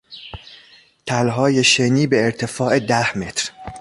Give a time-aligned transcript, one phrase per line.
[1.05, 3.51] تلهای شنی به ارتفاع ده متر